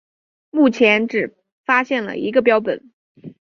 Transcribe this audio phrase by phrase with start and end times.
[0.49, 1.29] 目前只有
[1.63, 2.91] 发现一个标本。